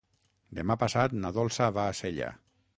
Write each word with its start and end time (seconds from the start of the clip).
Demà 0.59 0.77
passat 0.85 1.15
na 1.19 1.33
Dolça 1.37 1.71
va 1.79 1.87
a 1.91 1.95
Sella. 2.03 2.35